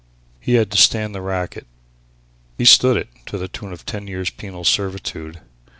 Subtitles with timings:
[0.39, 1.67] He had to stand the racket.
[2.57, 5.41] He stood it to the tune of ten years' penal servitude.